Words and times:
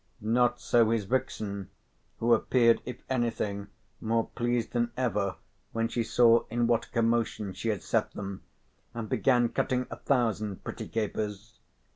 Not 0.21 0.59
so 0.59 0.89
his 0.89 1.05
vixen, 1.05 1.69
who 2.17 2.33
appeared 2.33 2.81
if 2.85 3.03
anything 3.07 3.67
more 3.99 4.25
pleased 4.33 4.71
than 4.71 4.91
ever 4.97 5.35
when 5.73 5.87
she 5.89 6.01
saw 6.03 6.45
in 6.49 6.65
what 6.65 6.87
a 6.87 6.89
commotion 6.89 7.53
she 7.53 7.69
had 7.69 7.83
set 7.83 8.11
them, 8.13 8.41
and 8.95 9.07
began 9.07 9.49
cutting 9.49 9.85
a 9.91 9.97
thousand 9.97 10.63
pretty 10.63 10.87
capers. 10.87 11.59